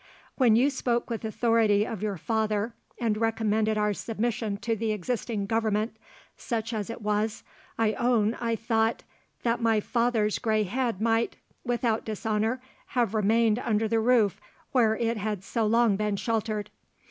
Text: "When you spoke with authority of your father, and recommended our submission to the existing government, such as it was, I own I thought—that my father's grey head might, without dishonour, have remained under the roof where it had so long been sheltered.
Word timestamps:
"When 0.35 0.55
you 0.55 0.71
spoke 0.71 1.11
with 1.11 1.23
authority 1.23 1.85
of 1.85 2.01
your 2.01 2.17
father, 2.17 2.73
and 2.99 3.17
recommended 3.21 3.77
our 3.77 3.93
submission 3.93 4.57
to 4.57 4.75
the 4.75 4.93
existing 4.93 5.45
government, 5.45 5.95
such 6.35 6.73
as 6.73 6.89
it 6.89 7.03
was, 7.03 7.43
I 7.77 7.93
own 7.93 8.33
I 8.41 8.55
thought—that 8.55 9.61
my 9.61 9.79
father's 9.79 10.39
grey 10.39 10.63
head 10.63 11.01
might, 11.01 11.35
without 11.63 12.03
dishonour, 12.03 12.59
have 12.97 13.13
remained 13.13 13.59
under 13.59 13.87
the 13.87 13.99
roof 13.99 14.41
where 14.71 14.95
it 14.97 15.17
had 15.17 15.43
so 15.43 15.67
long 15.67 15.97
been 15.97 16.15
sheltered. 16.15 16.71